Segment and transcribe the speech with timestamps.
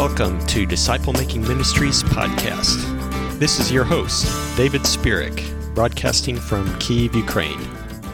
[0.00, 3.38] Welcome to Disciple Making Ministries podcast.
[3.38, 5.44] This is your host, David Spirik,
[5.74, 7.60] broadcasting from Kiev, Ukraine.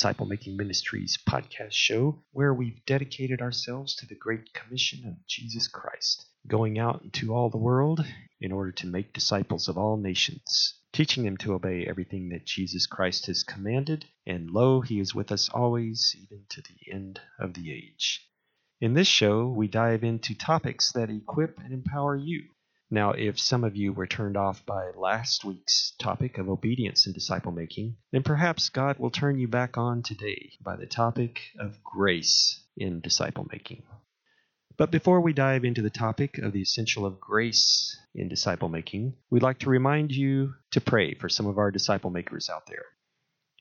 [0.04, 5.66] Disciple Making Ministries podcast show, where we've dedicated ourselves to the Great Commission of Jesus
[5.66, 8.04] Christ, going out into all the world
[8.38, 12.86] in order to make disciples of all nations, teaching them to obey everything that Jesus
[12.86, 17.54] Christ has commanded, and lo, he is with us always, even to the end of
[17.54, 18.28] the age.
[18.82, 22.50] In this show, we dive into topics that equip and empower you
[22.94, 27.14] now, if some of you were turned off by last week's topic of obedience and
[27.14, 31.82] disciple making, then perhaps God will turn you back on today by the topic of
[31.82, 33.82] grace in disciple making.
[34.76, 39.14] But before we dive into the topic of the essential of grace in disciple making,
[39.28, 42.86] we'd like to remind you to pray for some of our disciple makers out there.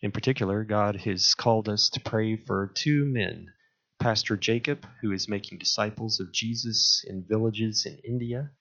[0.02, 3.52] In particular, God has called us to pray for two men
[4.00, 8.52] Pastor Jacob, who is making disciples of Jesus in villages in India,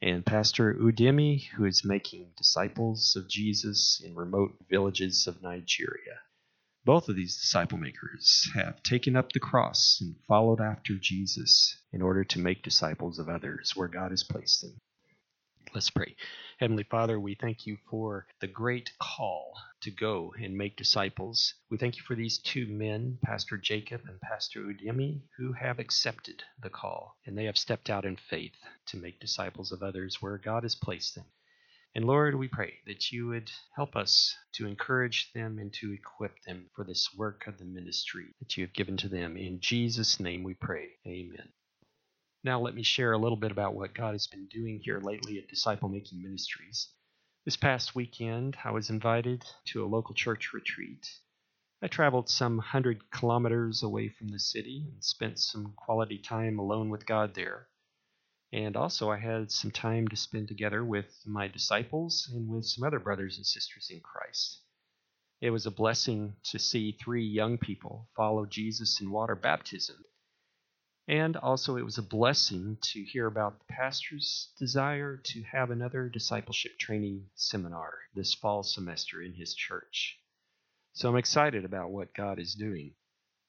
[0.00, 6.20] and Pastor Udemy, who is making disciples of Jesus in remote villages of Nigeria.
[6.84, 12.00] Both of these disciple makers have taken up the cross and followed after Jesus in
[12.00, 14.78] order to make disciples of others where God has placed them.
[15.74, 16.16] Let's pray.
[16.58, 21.54] Heavenly Father, we thank you for the great call to go and make disciples.
[21.70, 26.42] We thank you for these two men, Pastor Jacob and Pastor Udemy, who have accepted
[26.62, 28.56] the call and they have stepped out in faith
[28.86, 31.26] to make disciples of others where God has placed them.
[31.94, 36.42] And Lord, we pray that you would help us to encourage them and to equip
[36.46, 39.36] them for this work of the ministry that you have given to them.
[39.36, 40.90] In Jesus' name we pray.
[41.06, 41.48] Amen.
[42.44, 45.38] Now, let me share a little bit about what God has been doing here lately
[45.38, 46.88] at Disciple Making Ministries.
[47.48, 51.08] This past weekend, I was invited to a local church retreat.
[51.80, 56.90] I traveled some hundred kilometers away from the city and spent some quality time alone
[56.90, 57.68] with God there.
[58.52, 62.84] And also, I had some time to spend together with my disciples and with some
[62.84, 64.60] other brothers and sisters in Christ.
[65.40, 70.04] It was a blessing to see three young people follow Jesus in water baptism
[71.08, 76.10] and also, it was a blessing to hear about the pastor's desire to have another
[76.10, 80.18] discipleship training seminar this fall semester in his church.
[80.92, 82.92] So I'm excited about what God is doing.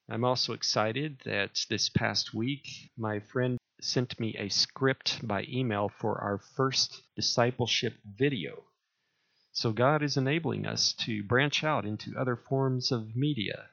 [0.08, 2.66] I'm also excited that this past week,
[2.96, 8.64] my friend sent me a script by email for our first discipleship video.
[9.52, 13.68] So God is enabling us to branch out into other forms of media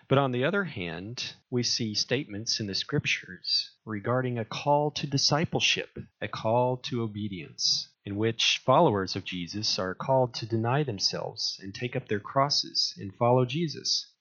[0.07, 5.07] But on the other hand, we see statements in the scriptures regarding a call to
[5.09, 11.59] discipleship, a call to obedience, in which followers of Jesus are called to deny themselves
[11.61, 14.14] and take up their crosses and follow Jesus.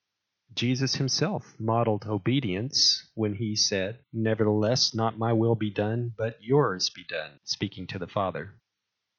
[0.54, 6.90] Jesus himself modeled obedience when he said, Nevertheless, not my will be done, but yours
[6.90, 8.54] be done, speaking to the Father.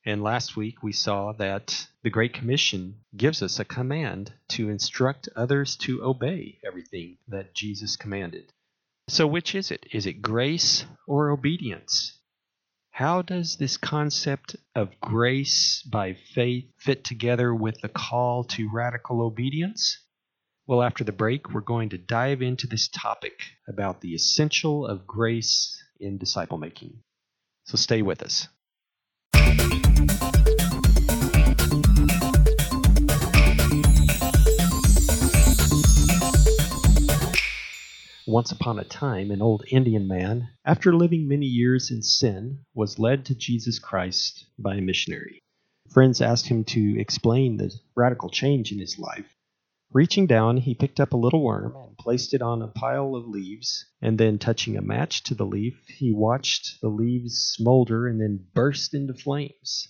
[0.06, 5.28] And last week we saw that the Great Commission gives us a command to instruct
[5.36, 8.54] others to obey everything that Jesus commanded.
[9.08, 9.88] So, which is it?
[9.92, 12.20] Is it grace or obedience?
[12.92, 19.22] How does this concept of grace by faith fit together with the call to radical
[19.22, 20.05] obedience?
[20.68, 25.06] Well, after the break, we're going to dive into this topic about the essential of
[25.06, 27.02] grace in disciple making.
[27.66, 28.48] So, stay with us.
[38.26, 42.98] Once upon a time, an old Indian man, after living many years in sin, was
[42.98, 45.44] led to Jesus Christ by a missionary.
[45.94, 49.35] Friends asked him to explain the radical change in his life.
[49.96, 53.30] Reaching down, he picked up a little worm and placed it on a pile of
[53.30, 58.20] leaves, and then touching a match to the leaf, he watched the leaves smolder and
[58.20, 59.88] then burst into flames.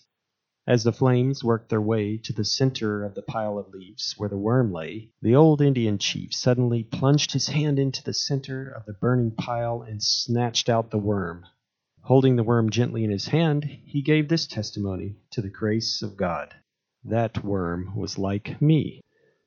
[0.67, 4.29] As the flames worked their way to the center of the pile of leaves where
[4.29, 8.85] the worm lay, the old Indian chief suddenly plunged his hand into the center of
[8.85, 11.47] the burning pile and snatched out the worm.
[12.01, 16.15] Holding the worm gently in his hand, he gave this testimony to the grace of
[16.15, 16.53] God.
[17.03, 19.01] That worm was like me.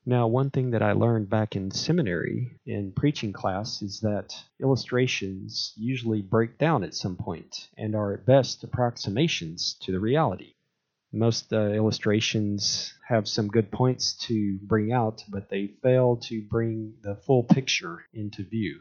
[0.09, 5.75] Now, one thing that I learned back in seminary in preaching class is that illustrations
[5.77, 10.55] usually break down at some point and are at best approximations to the reality.
[11.13, 16.95] Most uh, illustrations have some good points to bring out, but they fail to bring
[17.03, 18.81] the full picture into view.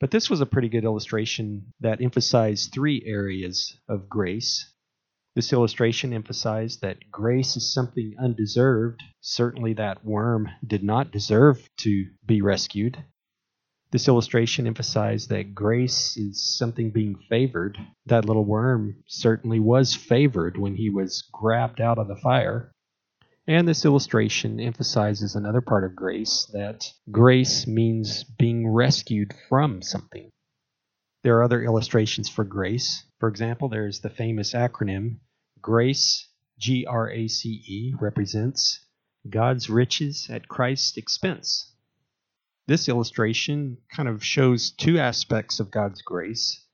[0.00, 4.72] But this was a pretty good illustration that emphasized three areas of grace.
[5.34, 9.02] This illustration emphasized that grace is something undeserved.
[9.20, 13.04] Certainly, that worm did not deserve to be rescued.
[13.90, 17.78] This illustration emphasized that grace is something being favored.
[18.06, 22.72] That little worm certainly was favored when he was grabbed out of the fire.
[23.46, 30.30] And this illustration emphasizes another part of grace that grace means being rescued from something.
[31.22, 33.04] There are other illustrations for grace.
[33.24, 35.20] For example, there's the famous acronym
[35.62, 36.28] GRACE,
[36.58, 38.84] G R A C E, represents
[39.30, 41.72] God's riches at Christ's expense.
[42.66, 46.66] This illustration kind of shows two aspects of God's grace.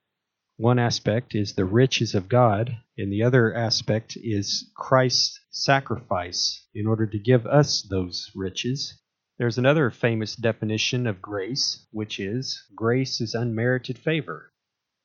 [0.57, 6.89] One aspect is the riches of God, and the other aspect is Christ's sacrifice in
[6.89, 9.01] order to give us those riches.
[9.39, 14.53] There's another famous definition of grace, which is grace is unmerited favor.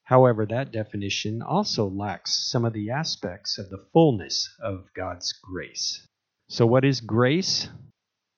[0.05, 6.07] However, that definition also lacks some of the aspects of the fullness of God's grace.
[6.47, 7.69] So, what is grace?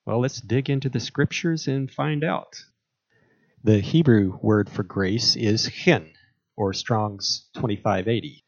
[0.06, 2.56] Well, let's dig into the scriptures and find out.
[3.62, 6.10] The Hebrew word for grace is chen,
[6.56, 8.42] or Strong's 2580.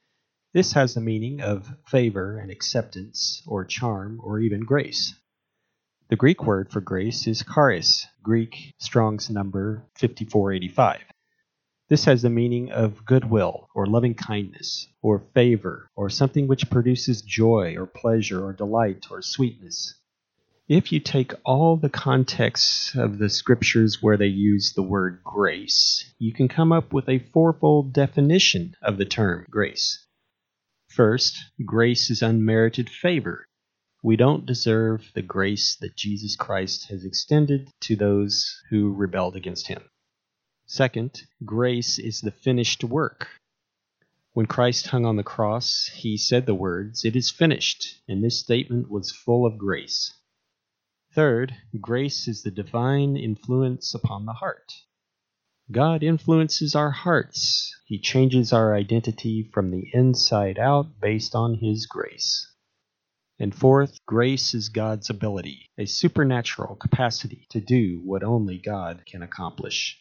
[0.55, 5.15] This has the meaning of favor and acceptance, or charm, or even grace.
[6.09, 11.03] The Greek word for grace is charis, Greek Strong's number 5485.
[11.91, 17.21] This has the meaning of goodwill, or loving kindness, or favor, or something which produces
[17.21, 20.01] joy, or pleasure, or delight, or sweetness
[20.71, 26.15] if you take all the contexts of the scriptures where they use the word grace,
[26.17, 30.07] you can come up with a fourfold definition of the term grace.
[30.87, 33.49] First, grace is unmerited favor.
[34.05, 39.67] We don't deserve the grace that Jesus Christ has extended to those who rebelled against
[39.67, 39.83] him.
[40.73, 43.27] Second, grace is the finished work.
[44.35, 48.39] When Christ hung on the cross, he said the words, It is finished, and this
[48.39, 50.15] statement was full of grace.
[51.13, 54.73] Third, grace is the divine influence upon the heart.
[55.73, 57.75] God influences our hearts.
[57.87, 62.47] He changes our identity from the inside out based on His grace.
[63.41, 69.25] And fourth, grace is God's ability, a supernatural capacity to do what only God can
[69.25, 70.01] accomplish.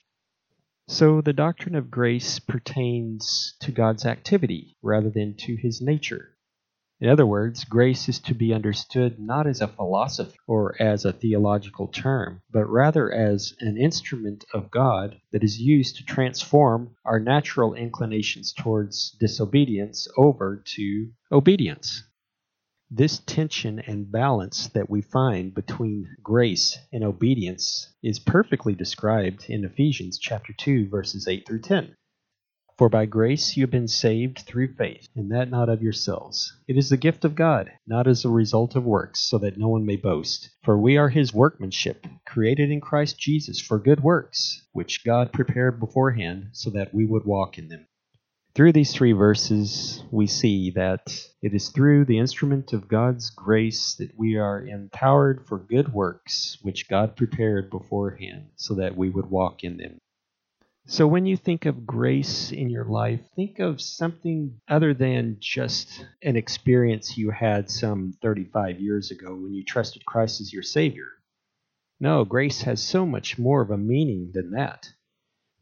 [0.92, 6.36] So the doctrine of grace pertains to God's activity rather than to his nature.
[7.00, 11.14] In other words, grace is to be understood not as a philosophy or as a
[11.14, 17.20] theological term, but rather as an instrument of God that is used to transform our
[17.20, 22.04] natural inclinations towards disobedience over to obedience.
[22.92, 29.64] This tension and balance that we find between grace and obedience is perfectly described in
[29.64, 31.96] Ephesians chapter 2 verses 8 through 10.
[32.80, 36.52] For by grace you have been saved through faith, and that not of yourselves.
[36.68, 39.68] It is the gift of God, not as a result of works, so that no
[39.68, 40.50] one may boast.
[40.64, 45.80] For we are his workmanship, created in Christ Jesus for good works, which God prepared
[45.80, 47.86] beforehand, so that we would walk in them.
[48.60, 53.94] Through these three verses, we see that it is through the instrument of God's grace
[53.94, 59.28] that we are empowered for good works, which God prepared beforehand, so that we would
[59.28, 59.98] walk in them.
[60.88, 66.06] So, when you think of grace in your life, think of something other than just
[66.22, 71.08] an experience you had some 35 years ago when you trusted Christ as your Savior.
[72.02, 74.90] No, grace has so much more of a meaning than that.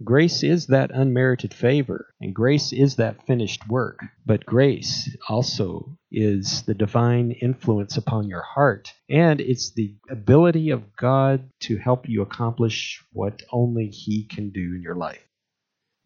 [0.04, 4.00] Grace is that unmerited favor, and grace is that finished work.
[4.28, 10.96] But grace also is the divine influence upon your heart, and it's the ability of
[10.96, 15.24] God to help you accomplish what only He can do in your life.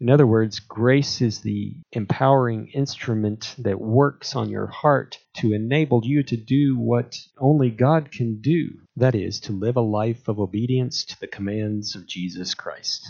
[0.00, 6.00] In other words, grace is the empowering instrument that works on your heart to enable
[6.02, 10.40] you to do what only God can do that is, to live a life of
[10.40, 13.06] obedience to the commands of Jesus Christ.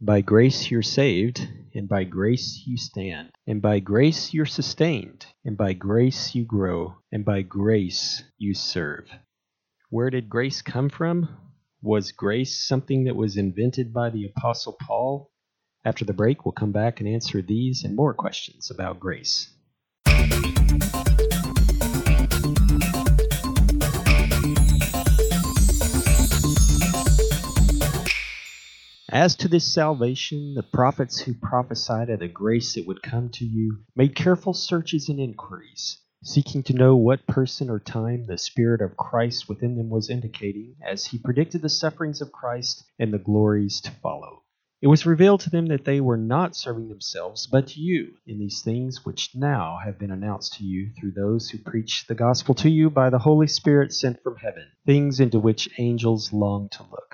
[0.00, 5.56] By grace you're saved, and by grace you stand, and by grace you're sustained, and
[5.56, 9.08] by grace you grow, and by grace you serve.
[9.90, 11.28] Where did grace come from?
[11.80, 15.30] Was grace something that was invented by the Apostle Paul?
[15.84, 19.54] After the break, we'll come back and answer these and more questions about grace.
[29.14, 33.44] As to this salvation, the prophets who prophesied of the grace that would come to
[33.44, 38.80] you made careful searches and inquiries, seeking to know what person or time the Spirit
[38.80, 43.20] of Christ within them was indicating, as he predicted the sufferings of Christ and the
[43.20, 44.42] glories to follow.
[44.82, 48.62] It was revealed to them that they were not serving themselves, but you, in these
[48.62, 52.68] things which now have been announced to you through those who preach the gospel to
[52.68, 57.13] you by the Holy Spirit sent from heaven, things into which angels long to look.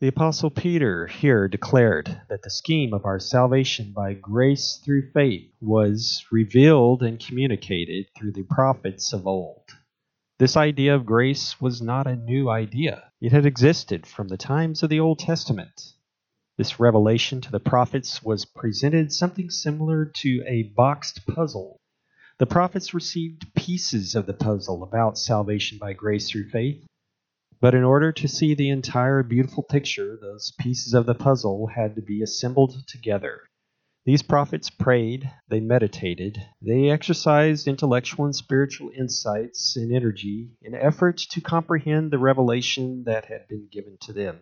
[0.00, 5.52] The Apostle Peter here declared that the scheme of our salvation by grace through faith
[5.60, 9.64] was revealed and communicated through the prophets of old.
[10.38, 14.82] This idea of grace was not a new idea, it had existed from the times
[14.82, 15.92] of the Old Testament.
[16.56, 21.76] This revelation to the prophets was presented something similar to a boxed puzzle.
[22.38, 26.86] The prophets received pieces of the puzzle about salvation by grace through faith
[27.60, 31.94] but in order to see the entire beautiful picture, those pieces of the puzzle had
[31.94, 33.42] to be assembled together.
[34.06, 41.18] These prophets prayed, they meditated, they exercised intellectual and spiritual insights and energy in effort
[41.18, 44.40] to comprehend the revelation that had been given to them.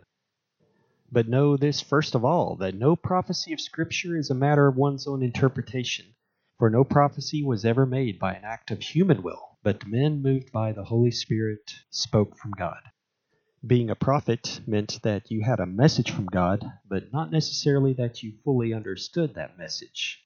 [1.11, 4.77] But know this first of all, that no prophecy of Scripture is a matter of
[4.77, 6.05] one's own interpretation,
[6.57, 10.53] for no prophecy was ever made by an act of human will, but men moved
[10.53, 12.79] by the Holy Spirit spoke from God.
[13.67, 18.23] Being a prophet meant that you had a message from God, but not necessarily that
[18.23, 20.23] you fully understood that message.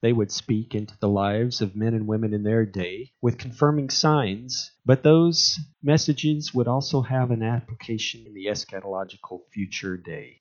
[0.00, 3.90] They would speak into the lives of men and women in their day with confirming
[3.90, 10.40] signs, but those messages would also have an application in the eschatological future day.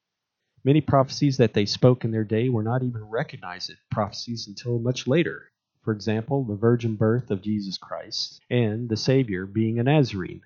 [0.64, 4.80] Many prophecies that they spoke in their day were not even recognized as prophecies until
[4.80, 5.52] much later.
[5.84, 10.44] For example, the virgin birth of Jesus Christ and the Savior being a Nazarene.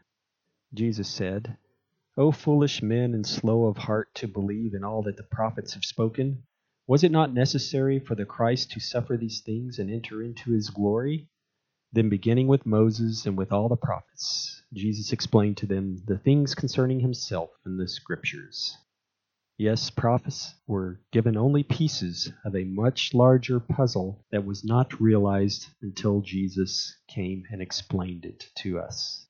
[0.74, 1.56] Jesus said,
[2.16, 5.84] O foolish men and slow of heart to believe in all that the prophets have
[5.84, 6.44] spoken,
[6.86, 10.70] was it not necessary for the Christ to suffer these things and enter into his
[10.70, 11.28] glory?
[11.92, 16.54] Then, beginning with Moses and with all the prophets, Jesus explained to them the things
[16.54, 18.78] concerning himself in the Scriptures.
[19.58, 25.68] Yes, prophets were given only pieces of a much larger puzzle that was not realized
[25.82, 29.26] until Jesus came and explained it to us.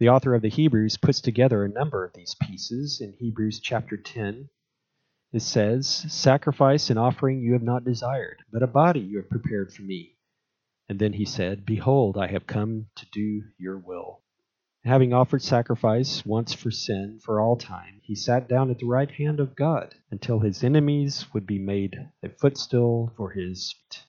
[0.00, 3.96] The author of the Hebrews puts together a number of these pieces in Hebrews chapter
[3.96, 4.48] 10.
[5.32, 9.72] It says, Sacrifice and offering you have not desired, but a body you have prepared
[9.72, 10.16] for me.
[10.88, 14.22] And then he said, Behold, I have come to do your will.
[14.84, 19.10] Having offered sacrifice once for sin for all time, he sat down at the right
[19.10, 24.07] hand of God until his enemies would be made a footstool for his feet.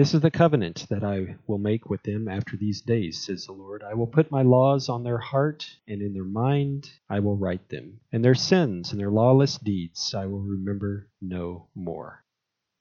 [0.00, 3.52] This is the covenant that I will make with them after these days, says the
[3.52, 3.82] Lord.
[3.82, 7.68] I will put my laws on their heart, and in their mind I will write
[7.68, 8.00] them.
[8.10, 12.24] And their sins and their lawless deeds I will remember no more.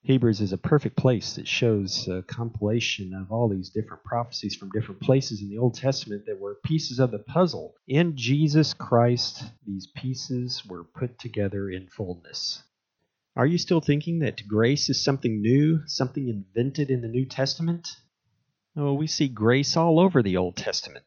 [0.02, 4.70] Hebrews is a perfect place that shows a compilation of all these different prophecies from
[4.70, 7.76] different places in the Old Testament that were pieces of the puzzle.
[7.86, 12.64] In Jesus Christ, these pieces were put together in fullness.
[13.40, 17.88] Are you still thinking that grace is something new, something invented in the New Testament?
[18.76, 21.06] Oh, we see grace all over the Old Testament.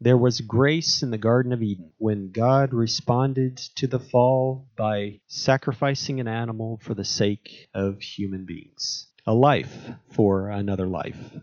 [0.00, 5.20] There was grace in the Garden of Eden when God responded to the fall by
[5.28, 11.36] sacrificing an animal for the sake of human beings, a life for another life.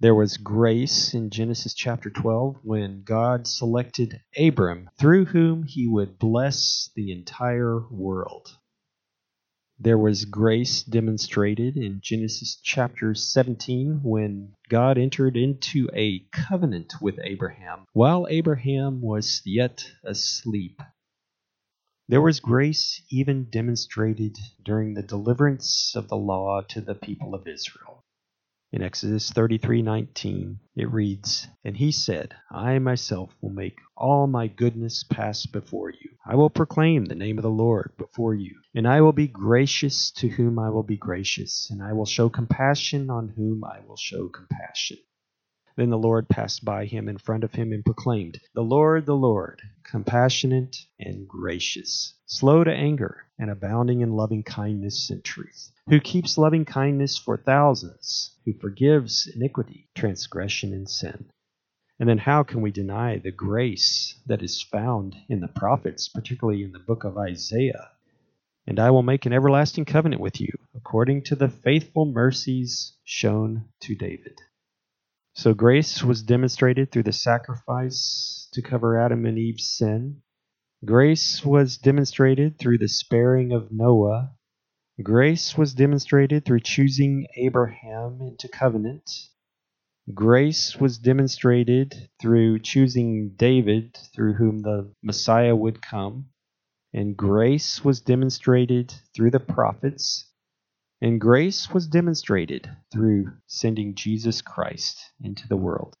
[0.00, 6.18] There was grace in Genesis chapter 12 when God selected Abram, through whom he would
[6.18, 8.58] bless the entire world.
[9.80, 17.20] There was grace demonstrated in Genesis chapter 17 when God entered into a covenant with
[17.22, 20.80] Abraham while Abraham was yet asleep.
[22.08, 27.46] There was grace even demonstrated during the deliverance of the law to the people of
[27.46, 27.97] Israel.
[28.70, 35.04] In Exodus 33:19 it reads, "And he said, I myself will make all my goodness
[35.04, 36.10] pass before you.
[36.26, 40.10] I will proclaim the name of the Lord before you, and I will be gracious
[40.18, 43.96] to whom I will be gracious, and I will show compassion on whom I will
[43.96, 44.98] show compassion."
[45.78, 49.14] Then the Lord passed by him in front of him and proclaimed, The Lord, the
[49.14, 56.00] Lord, compassionate and gracious, slow to anger, and abounding in loving kindness and truth, who
[56.00, 61.30] keeps loving kindness for thousands, who forgives iniquity, transgression, and sin.
[62.00, 66.64] And then how can we deny the grace that is found in the prophets, particularly
[66.64, 67.92] in the book of Isaiah?
[68.66, 73.66] And I will make an everlasting covenant with you, according to the faithful mercies shown
[73.82, 74.40] to David.
[75.38, 80.22] So grace was demonstrated through the sacrifice to cover Adam and Eve's sin.
[80.84, 84.32] Grace was demonstrated through the sparing of Noah
[85.02, 89.08] Grace was demonstrated through choosing Abraham into covenant.
[90.12, 96.30] Grace was demonstrated through choosing David, through whom the Messiah would come.
[96.92, 100.27] And grace was demonstrated through the prophets.
[101.00, 105.96] And grace was demonstrated through sending Jesus Christ into the world.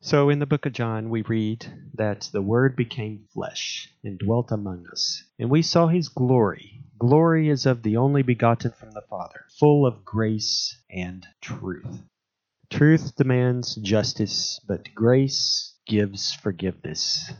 [0.00, 4.50] So in the book of John, we read that the Word became flesh and dwelt
[4.50, 6.80] among us, and we saw his glory.
[6.98, 12.00] Glory is of the only begotten from the Father, full of grace and truth.
[12.70, 17.30] Truth demands justice, but grace gives forgiveness.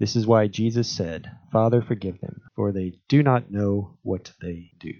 [0.00, 4.72] This is why Jesus said, Father, forgive them, for they do not know what they
[4.80, 4.94] do.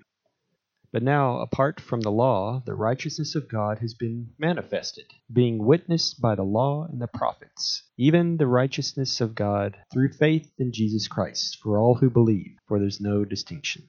[0.90, 6.18] But now, apart from the law, the righteousness of God has been manifested, being witnessed
[6.18, 11.06] by the law and the prophets, even the righteousness of God through faith in Jesus
[11.06, 13.88] Christ, for all who believe, for there's no distinction.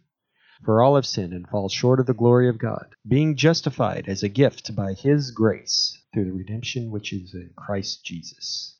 [0.66, 4.22] For all have sinned and fall short of the glory of God, being justified as
[4.22, 8.78] a gift by His grace through the redemption which is in Christ Jesus.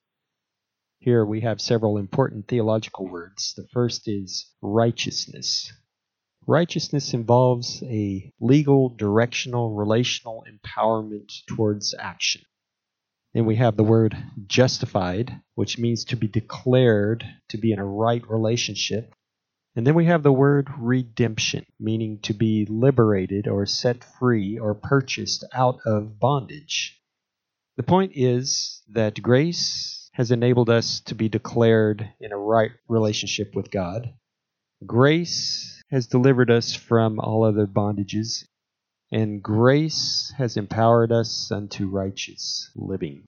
[0.98, 3.54] Here we have several important theological words.
[3.56, 5.72] The first is righteousness.
[6.50, 12.42] Righteousness involves a legal, directional, relational empowerment towards action.
[13.36, 17.86] Then we have the word justified, which means to be declared to be in a
[17.86, 19.14] right relationship.
[19.76, 24.74] And then we have the word redemption, meaning to be liberated or set free or
[24.74, 27.00] purchased out of bondage.
[27.78, 33.54] The point is that grace has enabled us to be declared in a right relationship
[33.54, 34.16] with God.
[34.84, 38.46] Grace has delivered us from all other bondages,
[39.12, 43.24] and grace has empowered us unto righteous living.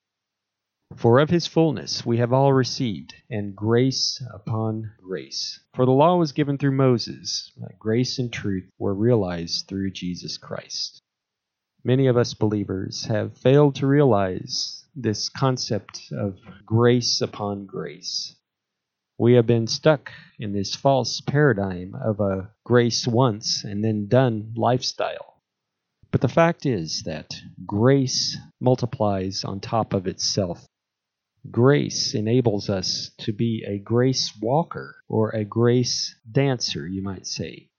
[0.95, 5.59] For of his fullness we have all received, and grace upon grace.
[5.73, 10.37] For the law was given through Moses, but grace and truth were realized through Jesus
[10.37, 11.01] Christ.
[11.83, 18.35] Many of us believers have failed to realize this concept of grace upon grace.
[19.21, 24.55] We have been stuck in this false paradigm of a grace once and then done
[24.57, 25.35] lifestyle.
[26.09, 30.65] But the fact is that grace multiplies on top of itself.
[31.51, 37.69] Grace enables us to be a grace walker or a grace dancer, you might say.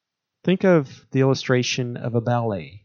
[0.45, 2.82] Think of the illustration of a ballet.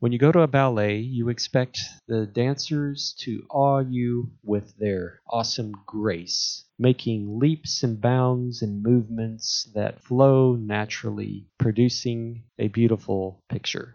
[0.00, 5.20] When you go to a ballet, you expect the dancers to awe you with their
[5.28, 13.94] awesome grace, making leaps and bounds and movements that flow naturally, producing a beautiful picture.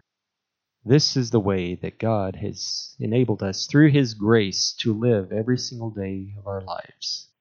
[0.84, 5.58] This is the way that God has enabled us through His grace to live every
[5.58, 7.32] single day of our lives.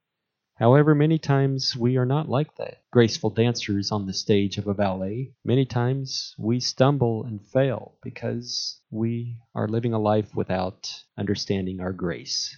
[0.58, 4.74] However, many times we are not like the graceful dancers on the stage of a
[4.74, 5.34] ballet.
[5.44, 11.92] Many times we stumble and fail because we are living a life without understanding our
[11.92, 12.56] grace.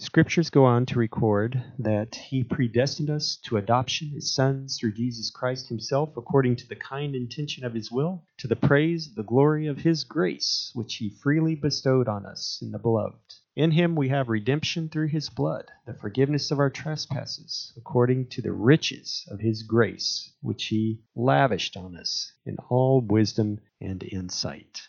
[0.00, 5.28] Scriptures go on to record that He predestined us to adoption as sons through Jesus
[5.28, 9.24] Christ Himself, according to the kind intention of His will, to the praise of the
[9.24, 13.27] glory of His grace, which He freely bestowed on us in the Beloved.
[13.58, 18.40] In Him we have redemption through His blood, the forgiveness of our trespasses, according to
[18.40, 24.82] the riches of His grace, which He lavished on us in all wisdom and insight.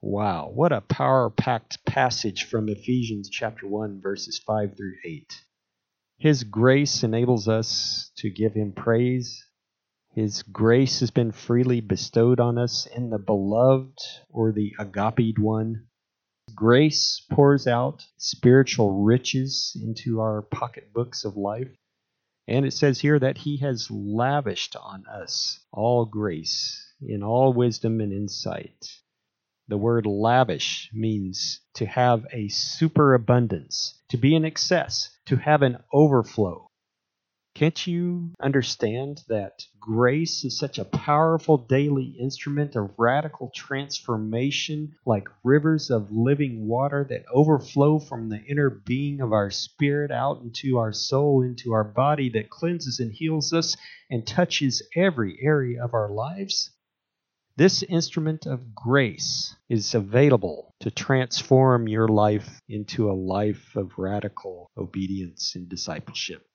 [0.00, 5.42] Wow, what a power packed passage from Ephesians chapter 1, verses 5 through 8.
[6.16, 9.44] His grace enables us to give Him praise.
[10.14, 13.98] His grace has been freely bestowed on us in the beloved
[14.30, 15.88] or the agape one.
[16.54, 21.76] Grace pours out spiritual riches into our pocketbooks of life.
[22.48, 28.00] And it says here that He has lavished on us all grace in all wisdom
[28.00, 28.86] and insight.
[29.68, 35.78] The word lavish means to have a superabundance, to be in excess, to have an
[35.92, 36.65] overflow.
[37.56, 45.26] Can't you understand that grace is such a powerful daily instrument of radical transformation, like
[45.42, 50.76] rivers of living water that overflow from the inner being of our spirit out into
[50.76, 53.74] our soul, into our body, that cleanses and heals us
[54.10, 56.72] and touches every area of our lives?
[57.56, 64.70] This instrument of grace is available to transform your life into a life of radical
[64.76, 66.46] obedience and discipleship.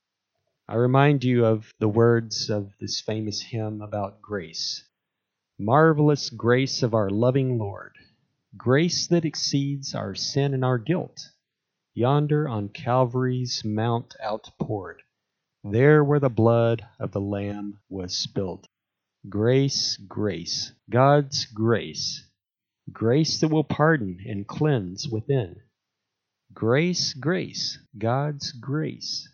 [0.67, 4.86] I remind you of the words of this famous hymn about grace.
[5.60, 7.93] Marvelous grace of our loving Lord,
[8.56, 11.30] grace that exceeds our sin and our guilt,
[11.93, 15.02] yonder on Calvary's mount outpoured,
[15.63, 18.67] there where the blood of the Lamb was spilt.
[19.30, 22.26] Grace, grace, God's grace,
[22.91, 25.62] grace that will pardon and cleanse within.
[26.54, 29.30] Grace, grace, God's grace,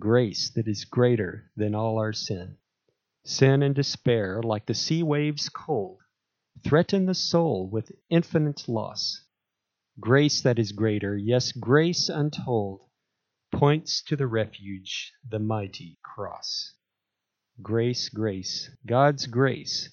[0.00, 2.56] grace that is greater than all our sin.
[3.22, 5.98] Sin and despair, like the sea waves cold,
[6.64, 9.24] threaten the soul with infinite loss.
[10.00, 12.80] Grace that is greater, yes, grace untold,
[13.52, 16.72] points to the refuge, the mighty cross.
[17.60, 19.90] Grace, grace, God's grace,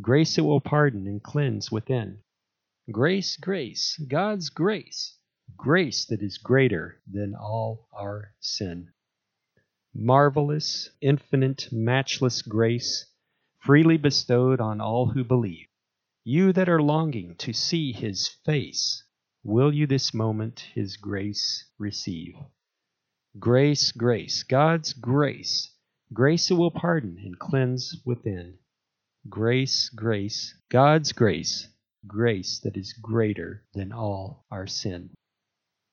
[0.00, 2.18] grace that will pardon and cleanse within.
[2.90, 5.16] Grace, grace, God's grace,
[5.56, 8.92] grace that is greater than all our sin.
[9.98, 13.06] Marvelous, infinite, matchless grace,
[13.58, 15.66] freely bestowed on all who believe.
[16.24, 19.04] You that are longing to see his face,
[19.42, 22.34] will you this moment his grace receive?
[23.38, 25.70] Grace, grace, God's grace
[26.12, 28.58] Grace that will pardon and cleanse within.
[29.28, 31.68] Grace, grace, God's grace,
[32.06, 35.10] grace that is greater than all our sin.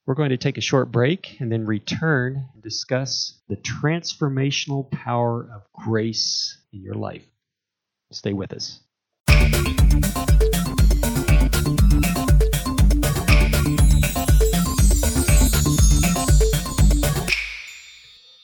[0.05, 5.49] We're going to take a short break and then return and discuss the transformational power
[5.49, 7.23] of grace in your life.
[8.11, 8.81] Stay with us.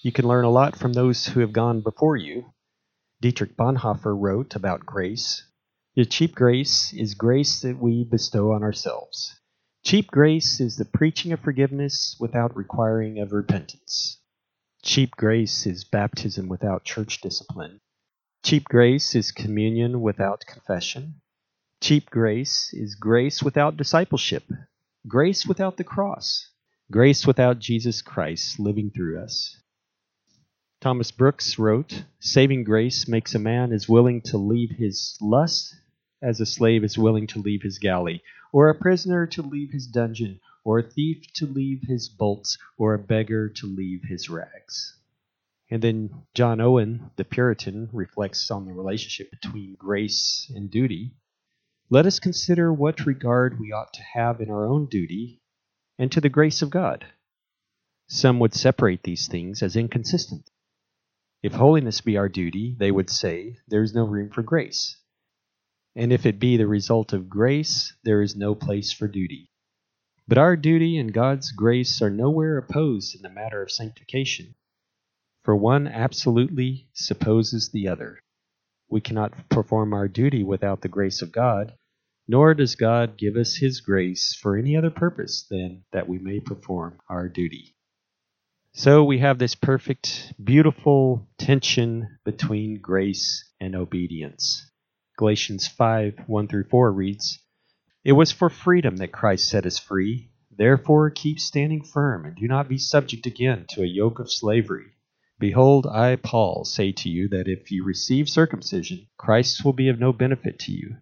[0.02, 2.54] You can learn a lot from those who have gone before you.
[3.20, 5.44] Dietrich Bonhoeffer wrote about grace.
[5.96, 9.39] The cheap grace is grace that we bestow on ourselves.
[9.84, 14.20] Cheap grace is the preaching of forgiveness without requiring of repentance.
[14.84, 17.80] Cheap grace is baptism without church discipline.
[18.44, 21.22] Cheap grace is communion without confession.
[21.82, 24.44] Cheap grace is grace without discipleship,
[25.08, 26.50] grace without the cross,
[26.92, 29.62] grace without Jesus Christ living through us.
[30.82, 35.76] Thomas Brooks wrote, Saving grace makes a man as willing to leave his lust
[36.22, 39.88] as a slave is willing to leave his galley, or a prisoner to leave his
[39.88, 44.98] dungeon, or a thief to leave his bolts, or a beggar to leave his rags.
[45.72, 51.14] And then John Owen, the Puritan, reflects on the relationship between grace and duty.
[51.90, 55.42] Let us consider what regard we ought to have in our own duty
[55.98, 57.06] and to the grace of God.
[58.08, 60.50] Some would separate these things as inconsistent.
[61.44, 64.98] If holiness be our duty, they would say, there is no room for grace.
[66.00, 69.52] And if it be the result of grace, there is no place for duty.
[70.30, 74.56] But our duty and God's grace are nowhere opposed in the matter of sanctification
[75.44, 78.20] for one absolutely supposes the other.
[78.90, 81.74] We cannot perform our duty without the grace of God,
[82.30, 86.40] nor does God give us his grace for any other purpose than that we may
[86.40, 87.76] perform our duty.
[88.74, 94.66] So we have this perfect, beautiful tension between grace and obedience.
[95.20, 97.40] Galatians 5 1 through 4 reads,
[98.06, 100.30] It was for freedom that Christ set us free.
[100.50, 104.86] Therefore keep standing firm, and do not be subject again to a yoke of slavery.
[105.38, 110.00] Behold, I, Paul, say to you that if you receive circumcision, Christ will be of
[110.00, 110.96] no benefit to you.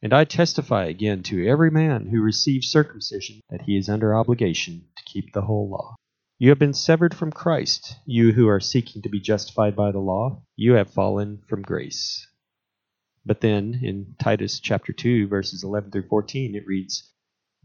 [0.00, 4.86] And I testify again to every man who receives circumcision that he is under obligation
[4.96, 5.96] to keep the whole law.
[6.38, 9.98] You have been severed from Christ, you who are seeking to be justified by the
[9.98, 10.42] law.
[10.56, 12.26] You have fallen from grace.
[13.24, 17.11] But then, in Titus chapter 2, verses 11 through 14, it reads,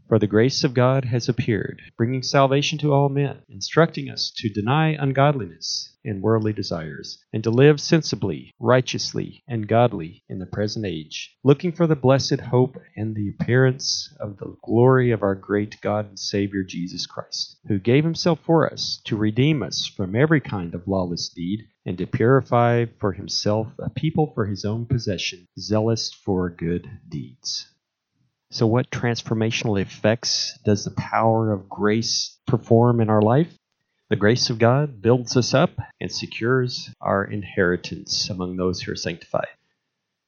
[0.08, 4.48] for the grace of God has appeared, bringing salvation to all men, instructing us to
[4.48, 10.86] deny ungodliness and worldly desires, and to live sensibly, righteously, and godly in the present
[10.86, 15.76] age, looking for the blessed hope and the appearance of the glory of our great
[15.82, 20.40] God and Savior Jesus Christ, who gave himself for us to redeem us from every
[20.40, 25.46] kind of lawless deed, and to purify for himself a people for his own possession,
[25.58, 27.66] zealous for good deeds.
[28.50, 33.54] So, what transformational effects does the power of grace perform in our life?
[34.08, 38.96] The grace of God builds us up and secures our inheritance among those who are
[38.96, 39.48] sanctified.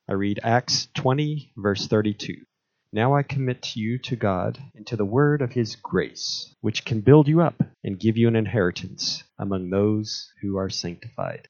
[0.07, 2.45] I read Acts 20, verse 32.
[2.93, 7.01] Now I commit you to God and to the word of his grace, which can
[7.01, 11.49] build you up and give you an inheritance among those who are sanctified.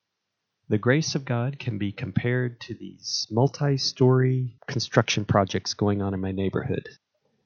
[0.70, 6.14] The grace of God can be compared to these multi story construction projects going on
[6.14, 6.88] in my neighborhood.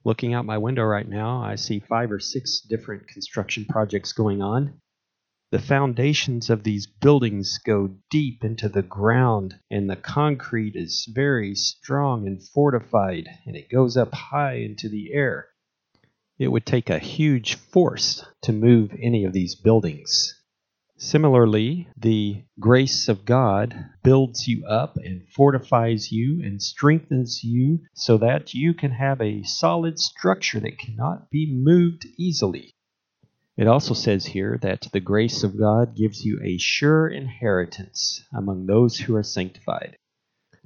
[0.04, 4.42] Looking out my window right now, I see five or six different construction projects going
[4.42, 4.78] on.
[5.52, 11.54] The foundations of these buildings go deep into the ground, and the concrete is very
[11.54, 15.48] strong and fortified, and it goes up high into the air.
[16.38, 20.43] It would take a huge force to move any of these buildings.
[20.96, 28.16] Similarly, the grace of God builds you up and fortifies you and strengthens you so
[28.18, 32.74] that you can have a solid structure that cannot be moved easily.
[33.56, 38.66] It also says here that the grace of God gives you a sure inheritance among
[38.66, 39.96] those who are sanctified.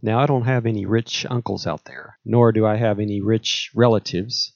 [0.01, 3.71] Now, I don't have any rich uncles out there, nor do I have any rich
[3.75, 4.53] relatives.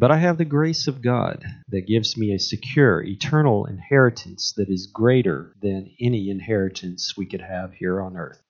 [0.00, 4.70] But I have the grace of God that gives me a secure, eternal inheritance that
[4.70, 8.42] is greater than any inheritance we could have here on earth.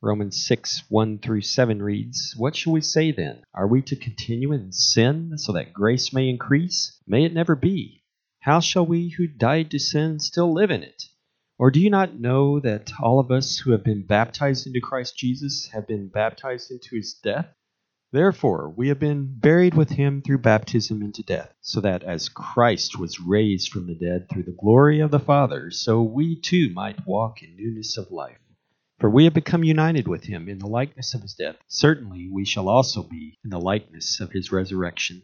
[0.00, 3.42] Romans 6 1 through 7 reads, What shall we say then?
[3.52, 6.98] Are we to continue in sin so that grace may increase?
[7.06, 8.02] May it never be.
[8.40, 11.02] How shall we who died to sin still live in it?
[11.58, 15.18] Or do you not know that all of us who have been baptized into Christ
[15.18, 17.54] Jesus have been baptized into his death?
[18.12, 22.98] Therefore, we have been buried with him through baptism into death, so that as Christ
[22.98, 27.06] was raised from the dead through the glory of the Father, so we too might
[27.06, 28.38] walk in newness of life.
[28.98, 31.56] For we have become united with him in the likeness of his death.
[31.68, 35.22] Certainly we shall also be in the likeness of his resurrection.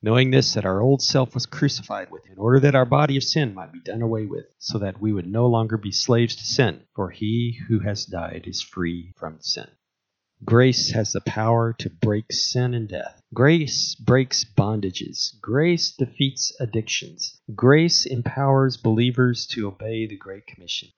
[0.00, 3.18] Knowing this, that our old self was crucified with him, in order that our body
[3.18, 6.36] of sin might be done away with, so that we would no longer be slaves
[6.36, 9.68] to sin, for he who has died is free from sin.
[10.44, 13.20] Grace has the power to break sin and death.
[13.34, 15.38] Grace breaks bondages.
[15.40, 17.40] Grace defeats addictions.
[17.54, 20.90] Grace empowers believers to obey the Great Commission.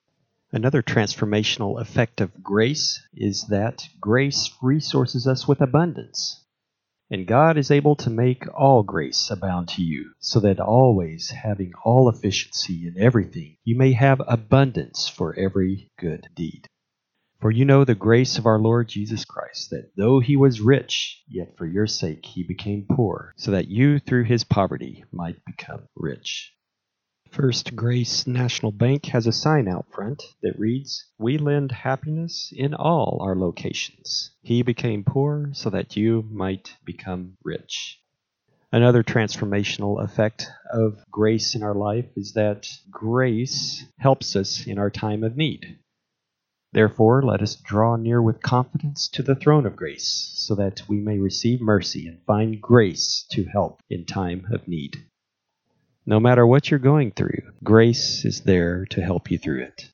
[0.51, 6.45] Another transformational effect of grace is that grace resources us with abundance.
[7.09, 11.73] And God is able to make all grace abound to you, so that always having
[11.83, 16.67] all efficiency in everything, you may have abundance for every good deed.
[17.41, 21.23] For you know the grace of our Lord Jesus Christ, that though he was rich,
[21.27, 25.87] yet for your sake he became poor, so that you through his poverty might become
[25.95, 26.53] rich.
[27.31, 32.75] First Grace National Bank has a sign out front that reads, We lend happiness in
[32.75, 34.29] all our locations.
[34.43, 37.99] He became poor so that you might become rich.
[38.71, 44.91] Another transformational effect of grace in our life is that grace helps us in our
[44.91, 45.79] time of need.
[46.73, 51.01] Therefore, let us draw near with confidence to the throne of grace, so that we
[51.01, 55.03] may receive mercy and find grace to help in time of need.
[56.05, 59.91] No matter what you're going through, grace is there to help you through it.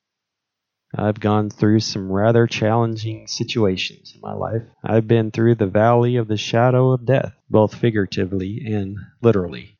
[0.94, 4.62] I've gone through some rather challenging situations in my life.
[4.82, 9.76] I've been through the valley of the shadow of death, both figuratively and literally.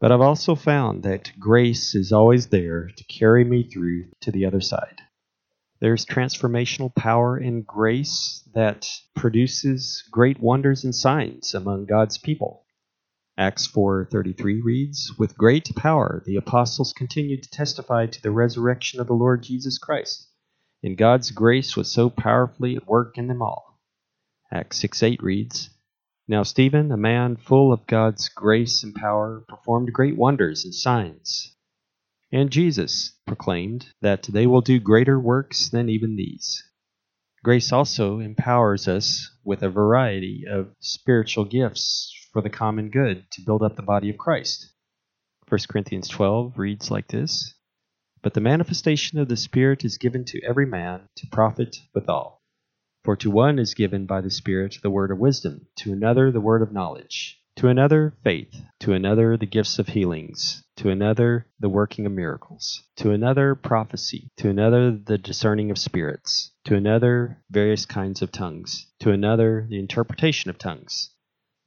[0.00, 4.46] But I've also found that grace is always there to carry me through to the
[4.46, 5.00] other side.
[5.82, 12.64] There's transformational power and grace that produces great wonders and signs among God's people.
[13.36, 19.08] Acts 4:33 reads, "With great power the apostles continued to testify to the resurrection of
[19.08, 20.28] the Lord Jesus Christ,
[20.84, 23.80] and God's grace was so powerfully at work in them all."
[24.52, 25.70] Acts 6:8 reads,
[26.28, 31.51] "Now Stephen, a man full of God's grace and power, performed great wonders and signs."
[32.32, 36.64] And Jesus proclaimed that they will do greater works than even these.
[37.44, 43.42] Grace also empowers us with a variety of spiritual gifts for the common good to
[43.42, 44.72] build up the body of Christ.
[45.48, 47.52] 1 Corinthians 12 reads like this
[48.22, 52.40] But the manifestation of the Spirit is given to every man to profit withal.
[53.04, 56.40] For to one is given by the Spirit the word of wisdom, to another the
[56.40, 61.68] word of knowledge, to another faith, to another the gifts of healings, to another the
[61.68, 67.86] working of miracles, to another prophecy, to another the discerning of spirits, to another various
[67.86, 71.10] kinds of tongues, to another the interpretation of tongues.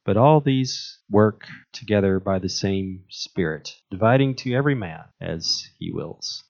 [0.05, 5.91] But all these work together by the same Spirit, dividing to every man as he
[5.91, 6.43] wills.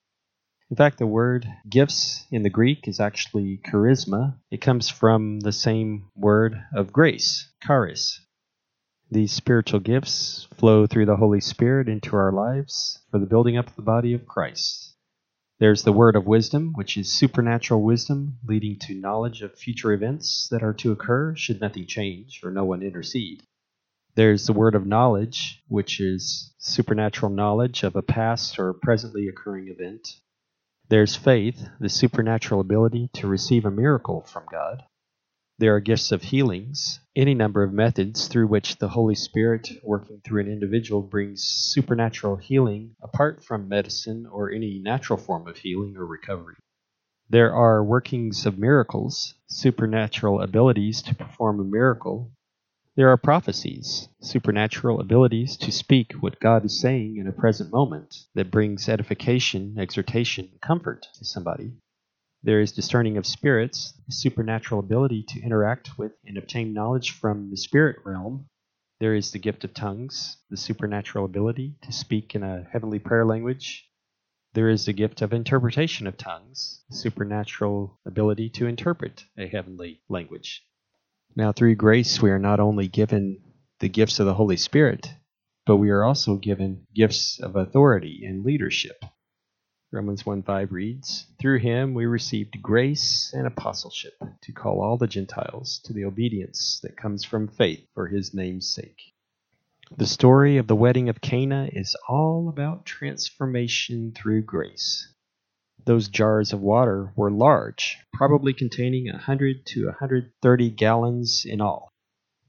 [0.70, 4.40] In fact, the word gifts in the Greek is actually charisma.
[4.50, 8.20] It comes from the same word of grace, charis.
[9.12, 13.68] These spiritual gifts flow through the Holy Spirit into our lives for the building up
[13.68, 14.96] of the body of Christ.
[15.60, 20.48] There's the word of wisdom, which is supernatural wisdom leading to knowledge of future events
[20.50, 23.44] that are to occur should nothing change or no one intercede.
[24.16, 29.68] There's the word of knowledge, which is supernatural knowledge of a past or presently occurring
[29.68, 30.08] event.
[30.90, 34.84] There's faith, the supernatural ability to receive a miracle from God.
[35.58, 40.20] There are gifts of healings, any number of methods through which the Holy Spirit, working
[40.20, 45.96] through an individual, brings supernatural healing apart from medicine or any natural form of healing
[45.96, 46.56] or recovery.
[47.30, 52.34] There are workings of miracles, supernatural abilities to perform a miracle.
[52.98, 58.14] There are prophecies, supernatural abilities to speak what God is saying in a present moment
[58.34, 61.72] that brings edification, exhortation, comfort to somebody.
[62.46, 67.50] There is discerning of spirits, the supernatural ability to interact with and obtain knowledge from
[67.50, 68.46] the spirit realm.
[69.00, 73.26] There is the gift of tongues, the supernatural ability to speak in a heavenly prayer
[73.26, 73.90] language.
[74.54, 80.04] There is the gift of interpretation of tongues, the supernatural ability to interpret a heavenly
[80.08, 80.64] language.
[81.36, 83.42] Now, through grace, we are not only given
[83.80, 85.12] the gifts of the Holy Spirit,
[85.66, 89.04] but we are also given gifts of authority and leadership.
[89.96, 95.08] Romans 1 5 reads, Through him we received grace and apostleship to call all the
[95.08, 99.14] Gentiles to the obedience that comes from faith for his name's sake.
[99.96, 105.08] The story of the wedding of Cana is all about transformation through grace.
[105.86, 111.62] Those jars of water were large, probably containing a 100 to a 130 gallons in
[111.62, 111.88] all.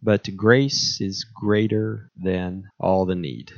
[0.02, 3.52] But grace is greater than all the need.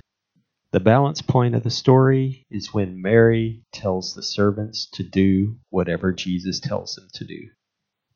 [0.71, 6.13] The balance point of the story is when Mary tells the servants to do whatever
[6.13, 7.49] Jesus tells them to do.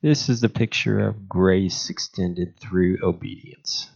[0.03, 3.89] This is the picture of grace extended through obedience.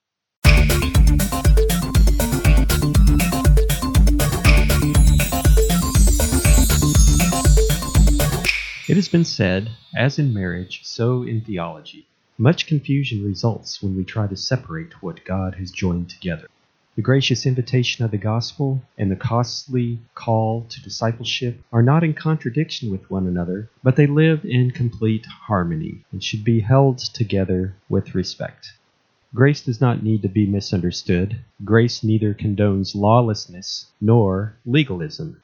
[8.87, 12.07] It has been said, as in marriage, so in theology,
[12.39, 16.47] much confusion results when we try to separate what God has joined together.
[16.97, 22.15] The gracious invitation of the gospel and the costly call to discipleship are not in
[22.15, 27.75] contradiction with one another, but they live in complete harmony and should be held together
[27.87, 28.73] with respect.
[29.35, 31.37] Grace does not need to be misunderstood.
[31.63, 35.39] Grace neither condones lawlessness nor legalism.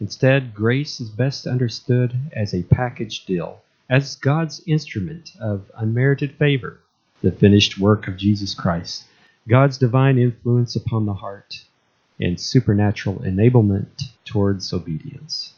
[0.00, 6.80] Instead, grace is best understood as a package deal, as God's instrument of unmerited favor,
[7.20, 9.04] the finished work of Jesus Christ
[9.48, 11.64] God's divine influence upon the heart,
[12.20, 15.54] and supernatural enablement towards obedience.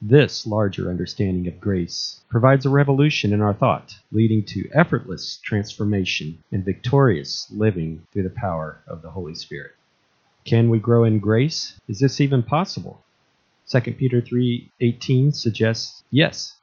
[0.00, 6.38] This larger understanding of grace provides a revolution in our thought, leading to effortless transformation
[6.52, 9.72] and victorious living through the power of the Holy Spirit.
[10.44, 11.80] Can we grow in grace?
[11.88, 13.04] Is this even possible?
[13.68, 16.56] 2 Peter 3:18 suggests yes.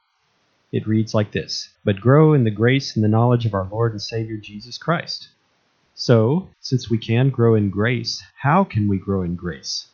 [0.72, 3.92] It reads like this: "But grow in the grace and the knowledge of our Lord
[3.92, 5.28] and Savior Jesus Christ."
[6.02, 9.88] So, since we can grow in grace, how can we grow in grace?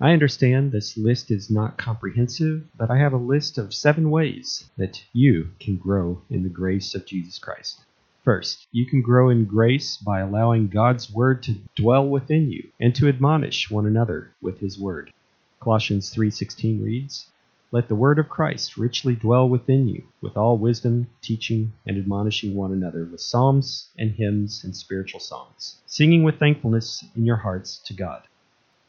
[0.00, 4.68] I understand this list is not comprehensive, but I have a list of seven ways
[4.76, 7.78] that you can grow in the grace of Jesus Christ.
[8.24, 12.92] First, you can grow in grace by allowing God's Word to dwell within you and
[12.96, 15.12] to admonish one another with His Word.
[15.60, 17.29] Colossians 3:16 reads,
[17.72, 22.56] "Let the word of Christ richly dwell within you, with all wisdom, teaching and admonishing
[22.56, 27.78] one another with psalms and hymns and spiritual songs, singing with thankfulness in your hearts
[27.84, 28.22] to God."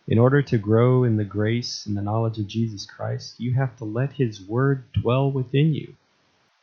[0.08, 3.76] In order to grow in the grace and the knowledge of Jesus Christ, you have
[3.78, 5.96] to let His Word dwell within you.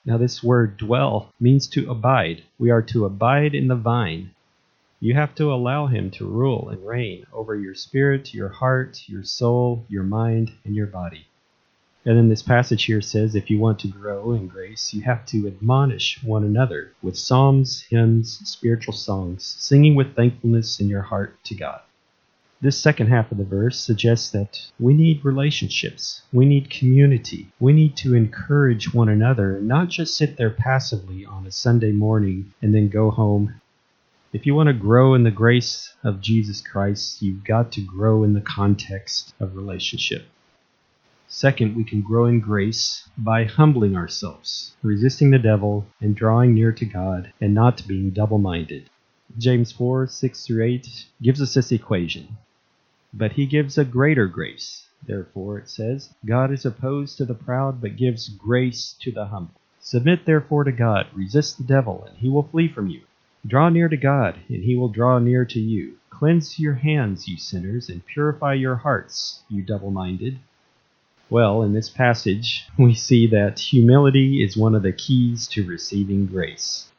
[0.04, 2.42] Now, this word dwell means to abide.
[2.58, 4.30] We are to abide in the vine.
[4.98, 9.22] You have to allow Him to rule and reign over your spirit, your heart, your
[9.22, 11.26] soul, your mind, and your body.
[12.08, 15.26] And then this passage here says if you want to grow in grace, you have
[15.26, 21.36] to admonish one another with psalms, hymns, spiritual songs, singing with thankfulness in your heart
[21.44, 21.82] to God.
[22.62, 26.22] This second half of the verse suggests that we need relationships.
[26.32, 27.48] We need community.
[27.60, 31.92] We need to encourage one another and not just sit there passively on a Sunday
[31.92, 33.60] morning and then go home.
[34.32, 38.24] If you want to grow in the grace of Jesus Christ, you've got to grow
[38.24, 40.24] in the context of relationship.
[41.28, 46.72] Second, we can grow in grace by humbling ourselves, resisting the devil, and drawing near
[46.72, 48.90] to God, and not being double minded.
[49.38, 52.36] James 4 6 through 8 gives us this equation
[53.14, 54.86] but he gives a greater grace.
[55.06, 59.54] Therefore, it says, God is opposed to the proud, but gives grace to the humble.
[59.80, 63.00] Submit therefore to God, resist the devil, and he will flee from you.
[63.46, 65.96] Draw near to God, and he will draw near to you.
[66.10, 70.38] Cleanse your hands, you sinners, and purify your hearts, you double minded.
[71.30, 76.24] Well, in this passage, we see that humility is one of the keys to receiving
[76.24, 76.90] grace.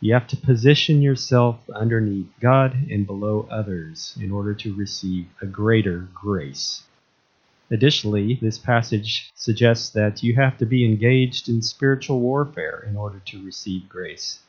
[0.00, 5.46] You have to position yourself underneath God and below others in order to receive a
[5.46, 6.82] greater grace.
[7.70, 13.22] Additionally, this passage suggests that you have to be engaged in spiritual warfare in order
[13.26, 14.40] to receive grace.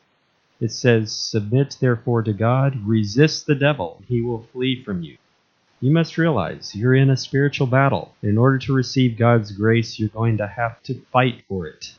[0.59, 5.17] It says, Submit therefore to God, resist the devil, he will flee from you.
[5.83, 8.13] You must realize you're in a spiritual battle.
[8.21, 11.95] In order to receive God's grace, you're going to have to fight for it.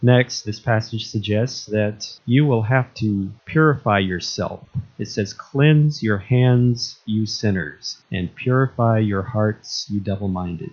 [0.00, 4.66] Next, this passage suggests that you will have to purify yourself.
[4.98, 10.70] It says, Cleanse your hands, you sinners, and purify your hearts, you double minded.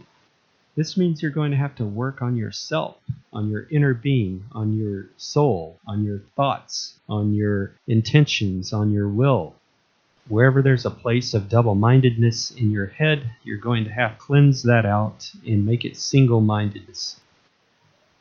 [0.78, 2.96] This means you're going to have to work on yourself,
[3.34, 9.10] on your inner being, on your soul, on your thoughts, on your intentions, on your
[9.10, 9.56] will.
[10.30, 14.24] Wherever there's a place of double mindedness in your head, you're going to have to
[14.24, 17.20] cleanse that out and make it single mindedness.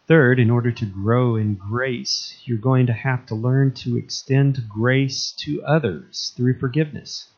[0.07, 4.67] Third, in order to grow in grace, you're going to have to learn to extend
[4.71, 7.29] grace to others through forgiveness.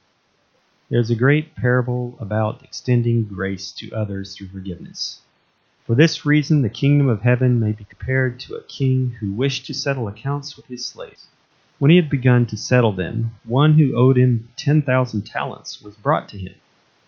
[0.89, 5.21] There's a great parable about extending grace to others through forgiveness.
[5.85, 9.67] For this reason, the kingdom of heaven may be compared to a king who wished
[9.67, 11.27] to settle accounts with his slaves.
[11.81, 16.29] When he had begun to settle them, one who owed him 10,000 talents was brought
[16.29, 16.53] to him.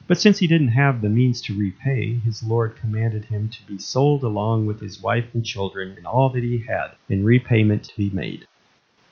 [0.06, 3.76] But since he didn't have the means to repay, his lord commanded him to be
[3.76, 7.96] sold along with his wife and children and all that he had, in repayment to
[7.98, 8.46] be made.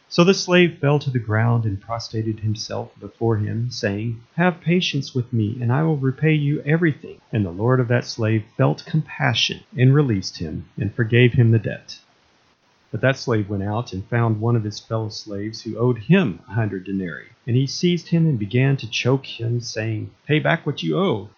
[0.08, 5.14] So the slave fell to the ground and prostrated himself before him, saying, Have patience
[5.14, 7.20] with me, and I will repay you everything.
[7.32, 11.58] And the lord of that slave felt compassion, and released him, and forgave him the
[11.58, 11.98] debt.
[12.90, 16.40] But that slave went out and found one of his fellow slaves who owed him
[16.48, 17.28] a hundred denarii.
[17.46, 21.30] And he seized him and began to choke him, saying, Pay back what you owe.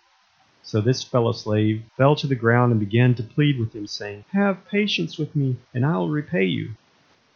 [0.62, 4.24] So this fellow slave fell to the ground and began to plead with him, saying,
[4.32, 6.70] Have patience with me, and I will repay you.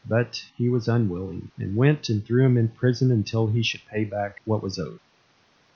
[0.09, 4.05] But he was unwilling, and went and threw him in prison until he should pay
[4.05, 5.01] back what was owed.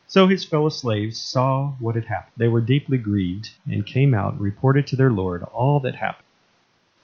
[0.06, 2.34] So his fellow slaves saw what had happened.
[2.36, 6.26] They were deeply grieved, and came out and reported to their lord all that happened.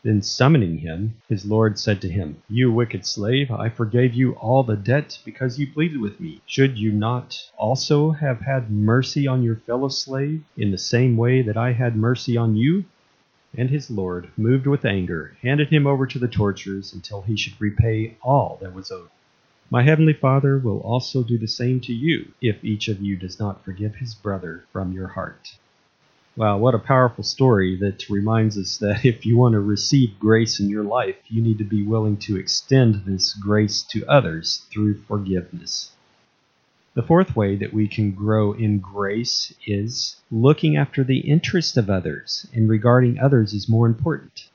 [0.07, 4.63] Then summoning him, his lord said to him, You wicked slave, I forgave you all
[4.63, 6.41] the debt because you pleaded with me.
[6.47, 11.43] Should you not also have had mercy on your fellow slave in the same way
[11.43, 12.85] that I had mercy on you?
[13.59, 17.61] And his lord, moved with anger, handed him over to the torturers until he should
[17.61, 19.11] repay all that was owed.
[19.71, 23.41] My heavenly Father will also do the same to you if each of you does
[23.41, 25.57] not forgive his brother from your heart.
[26.37, 30.61] Wow, what a powerful story that reminds us that if you want to receive grace
[30.61, 35.01] in your life, you need to be willing to extend this grace to others through
[35.09, 35.93] forgiveness.
[36.93, 41.89] The fourth way that we can grow in grace is looking after the interest of
[41.89, 44.51] others and regarding others as more important.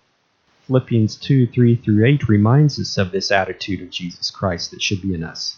[0.67, 5.01] Philippians 2 3 through 8 reminds us of this attitude of Jesus Christ that should
[5.01, 5.57] be in us.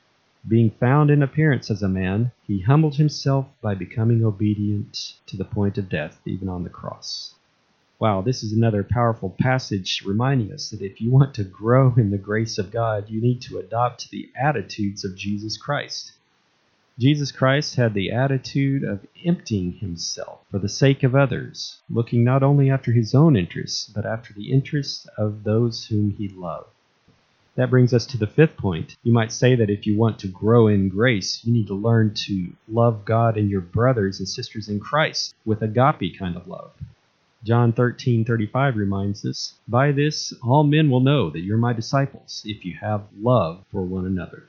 [0.47, 5.45] being found in appearance as a man, he humbled himself by becoming obedient to the
[5.45, 7.35] point of death, even on the cross.
[7.99, 12.09] Wow, this is another powerful passage reminding us that if you want to grow in
[12.09, 16.13] the grace of God, you need to adopt the attitudes of Jesus Christ.
[16.97, 22.41] Jesus Christ had the attitude of emptying himself for the sake of others, looking not
[22.41, 26.69] only after his own interests, but after the interests of those whom he loved.
[27.55, 28.95] That brings us to the fifth point.
[29.03, 32.13] You might say that if you want to grow in grace, you need to learn
[32.27, 36.71] to love God and your brothers and sisters in Christ with agape kind of love.
[37.43, 42.63] John 13:35 reminds us, "By this all men will know that you're my disciples, if
[42.63, 44.43] you have love for one another."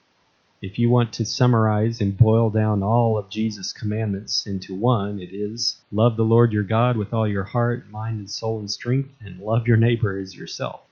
[0.61, 5.31] If you want to summarize and boil down all of Jesus' commandments into one, it
[5.33, 9.11] is love the Lord your God with all your heart, mind, and soul and strength,
[9.21, 10.83] and love your neighbor as yourself.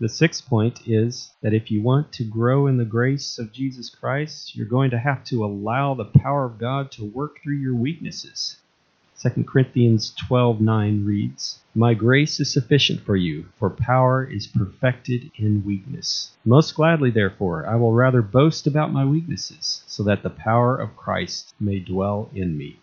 [0.00, 3.90] The sixth point is that if you want to grow in the grace of Jesus
[3.90, 7.74] Christ, you're going to have to allow the power of God to work through your
[7.74, 8.58] weaknesses.
[9.20, 15.64] 2 Corinthians 12:9 reads, "My grace is sufficient for you, for power is perfected in
[15.64, 16.30] weakness.
[16.44, 20.96] Most gladly, therefore, I will rather boast about my weaknesses, so that the power of
[20.96, 22.78] Christ may dwell in me."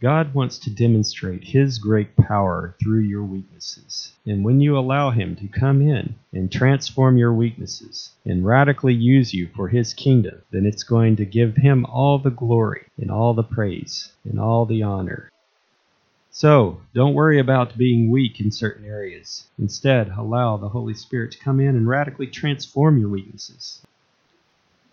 [0.00, 4.12] God wants to demonstrate His great power through your weaknesses.
[4.24, 9.32] And when you allow Him to come in and transform your weaknesses and radically use
[9.32, 13.34] you for His kingdom, then it's going to give Him all the glory and all
[13.34, 15.30] the praise and all the honor
[16.38, 19.46] so, don't worry about being weak in certain areas.
[19.58, 23.80] Instead, allow the Holy Spirit to come in and radically transform your weaknesses.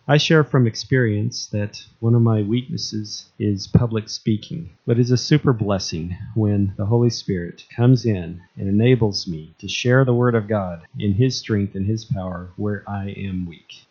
[0.05, 5.17] I share from experience that one of my weaknesses is public speaking, but it's a
[5.17, 10.35] super blessing when the Holy Spirit comes in and enables me to share the Word
[10.35, 13.85] of God in His strength and His power where I am weak.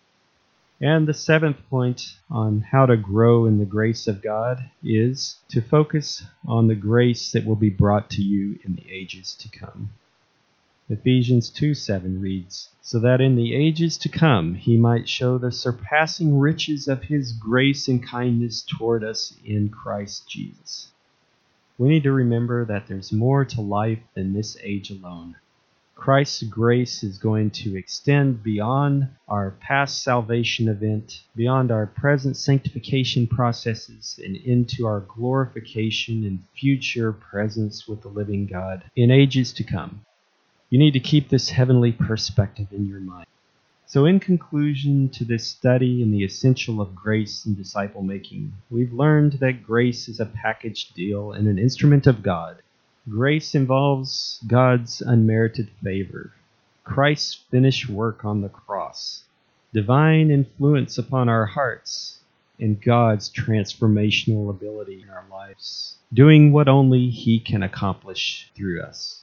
[0.82, 5.62] And the seventh point on how to grow in the grace of God is to
[5.62, 9.88] focus on the grace that will be brought to you in the ages to come.
[10.92, 15.50] Ephesians 2 7 reads, So that in the ages to come he might show the
[15.50, 20.92] surpassing riches of his grace and kindness toward us in Christ Jesus.
[21.78, 25.36] We need to remember that there's more to life than this age alone.
[25.94, 33.26] Christ's grace is going to extend beyond our past salvation event, beyond our present sanctification
[33.26, 39.64] processes, and into our glorification and future presence with the living God in ages to
[39.64, 40.04] come.
[40.72, 43.26] You need to keep this heavenly perspective in your mind.
[43.84, 48.94] So, in conclusion to this study in the essential of grace and disciple making, we've
[48.94, 52.62] learned that grace is a packaged deal and an instrument of God
[53.06, 56.32] Grace involves God's unmerited favor,
[56.84, 59.24] Christ's finished work on the cross,
[59.74, 62.20] divine influence upon our hearts,
[62.58, 69.21] and God's transformational ability in our lives, doing what only He can accomplish through us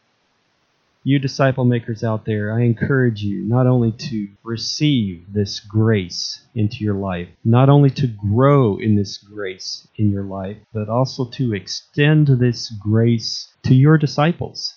[1.04, 6.84] you disciple makers out there, I encourage you not only to receive this grace into
[6.84, 11.54] your life, not only to grow in this grace in your life, but also to
[11.54, 14.76] extend this grace to your disciples.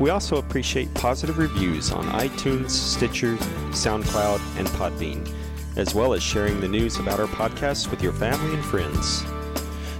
[0.00, 3.36] We also appreciate positive reviews on iTunes, Stitcher,
[3.70, 5.30] SoundCloud, and Podbean,
[5.76, 9.24] as well as sharing the news about our podcast with your family and friends.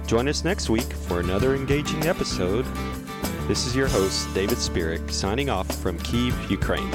[0.05, 2.65] Join us next week for another engaging episode.
[3.47, 6.91] This is your host, David Spirik, signing off from Kiev, Ukraine.